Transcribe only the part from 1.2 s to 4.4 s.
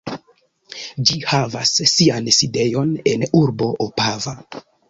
havas sian sidejon en urbo Opava.